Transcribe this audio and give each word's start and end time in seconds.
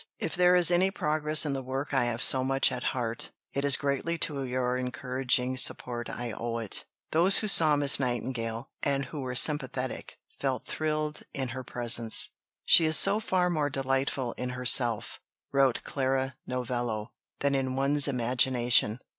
If 0.17 0.33
there 0.33 0.55
is 0.55 0.71
any 0.71 0.89
progress 0.89 1.45
in 1.45 1.53
the 1.53 1.61
work 1.61 1.93
I 1.93 2.05
have 2.05 2.23
so 2.23 2.43
much 2.43 2.71
at 2.71 2.85
heart, 2.85 3.29
it 3.53 3.63
is 3.63 3.77
greatly 3.77 4.17
to 4.17 4.43
your 4.43 4.75
encouraging 4.75 5.57
support 5.57 6.09
I 6.09 6.31
owe 6.31 6.57
it." 6.57 6.85
Those 7.11 7.37
who 7.37 7.47
saw 7.47 7.75
Miss 7.75 7.99
Nightingale, 7.99 8.71
and 8.81 9.05
who 9.05 9.21
were 9.21 9.35
sympathetic, 9.35 10.17
felt 10.39 10.63
thrilled 10.63 11.21
in 11.35 11.49
her 11.49 11.63
presence. 11.63 12.29
"She 12.65 12.85
is 12.85 12.97
so 12.97 13.19
far 13.19 13.47
more 13.51 13.69
delightful 13.69 14.31
in 14.39 14.49
herself," 14.57 15.19
wrote 15.51 15.83
Clara 15.83 16.35
Novello, 16.47 17.11
"than 17.41 17.53
in 17.53 17.75
one's 17.75 18.07
imagination." 18.07 19.01